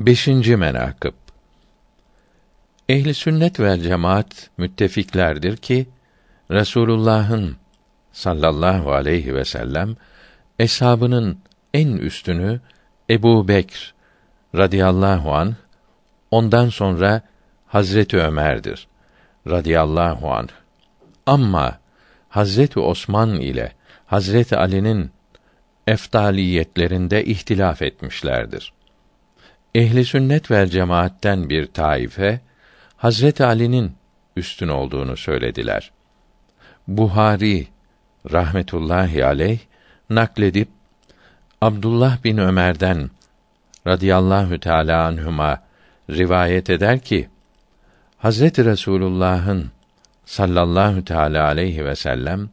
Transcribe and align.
Beşinci 0.00 0.56
menakıb 0.56 1.12
Ehli 2.88 3.14
sünnet 3.14 3.60
ve 3.60 3.80
cemaat 3.80 4.50
müttefiklerdir 4.56 5.56
ki 5.56 5.88
Resulullah'ın 6.50 7.56
sallallahu 8.12 8.92
aleyhi 8.92 9.34
ve 9.34 9.44
sellem 9.44 9.96
eshabının 10.58 11.38
en 11.74 11.92
üstünü 11.92 12.60
Ebu 13.10 13.48
Bekr 13.48 13.94
radıyallahu 14.56 15.34
an 15.34 15.56
ondan 16.30 16.68
sonra 16.68 17.22
Hazreti 17.66 18.18
Ömer'dir 18.18 18.88
radıyallahu 19.48 20.32
anh. 20.32 20.50
Ama 21.26 21.78
Hazreti 22.28 22.80
Osman 22.80 23.30
ile 23.30 23.72
Hazreti 24.06 24.56
Ali'nin 24.56 25.10
eftaliyetlerinde 25.86 27.24
ihtilaf 27.24 27.82
etmişlerdir. 27.82 28.72
Ehli 29.74 30.04
sünnet 30.04 30.50
ve 30.50 30.66
cemaatten 30.66 31.48
bir 31.48 31.66
taife 31.66 32.40
Hazreti 32.96 33.44
Ali'nin 33.44 33.92
üstün 34.36 34.68
olduğunu 34.68 35.16
söylediler. 35.16 35.90
Buhari 36.88 37.66
rahmetullahi 38.32 39.24
aleyh 39.24 39.58
nakledip 40.10 40.68
Abdullah 41.60 42.24
bin 42.24 42.38
Ömer'den 42.38 43.10
radıyallahu 43.86 44.60
teala 44.60 45.06
anhuma 45.06 45.62
rivayet 46.10 46.70
eder 46.70 46.98
ki 46.98 47.28
Hazreti 48.18 48.64
Resulullah'ın 48.64 49.70
sallallahu 50.24 51.04
teala 51.04 51.44
aleyhi 51.44 51.84
ve 51.84 51.96
sellem 51.96 52.50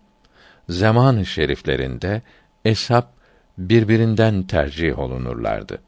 zaman-ı 0.70 1.26
şeriflerinde 1.26 2.22
eshab 2.66 3.04
birbirinden 3.58 4.44
tercih 4.44 5.00
olunurlardı. 5.00 5.81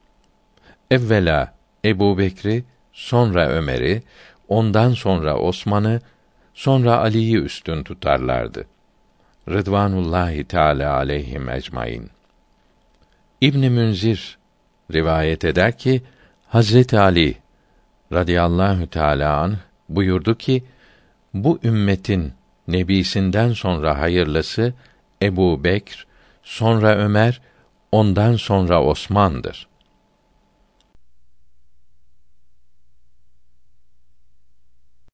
Evvela 0.92 1.54
Ebu 1.86 2.18
Bekri, 2.18 2.64
sonra 2.94 3.50
Ömer'i, 3.50 4.04
ondan 4.48 4.94
sonra 4.94 5.38
Osman'ı, 5.38 6.02
sonra 6.54 6.98
Ali'yi 6.98 7.38
üstün 7.38 7.84
tutarlardı. 7.84 8.66
Rıdvanullahi 9.50 10.44
Teala 10.44 10.94
aleyhim 10.94 11.50
ecmaîn. 11.50 12.10
İbn 13.42 13.60
Münzir 13.60 14.38
rivayet 14.94 15.46
eder 15.46 15.78
ki 15.78 16.02
Hazreti 16.48 17.00
Ali 17.00 17.36
radıyallahu 18.14 18.88
teala 18.88 19.38
anh 19.38 19.56
buyurdu 19.90 20.38
ki 20.38 20.64
bu 21.34 21.60
ümmetin 21.64 22.34
nebisinden 22.68 23.54
sonra 23.54 24.00
hayırlısı 24.00 24.74
Ebu 25.22 25.64
Bekr, 25.64 26.08
sonra 26.44 26.96
Ömer, 26.96 27.42
ondan 27.92 28.36
sonra 28.36 28.84
Osman'dır. 28.84 29.69